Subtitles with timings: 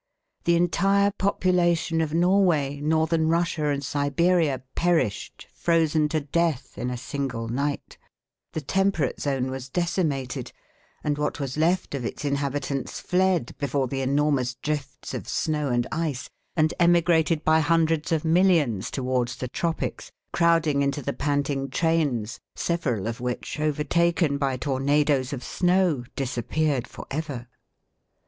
[0.45, 6.97] The entire population of Norway, Northern Russia, and Siberia perished, frozen to death in a
[6.97, 7.99] single night;
[8.53, 10.51] the temperate zone was decimated,
[11.03, 15.85] and what was left of its inhabitants fled before the enormous drifts of snow and
[15.91, 22.39] ice, and emigrated by hundreds of millions towards the tropics, crowding into the panting trains,
[22.55, 27.47] several of which, overtaken by tornadoes of snow, disappeared for ever.